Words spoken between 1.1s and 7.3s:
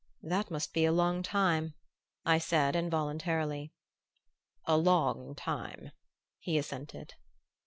time," I said involuntarily. "A long time," he assented.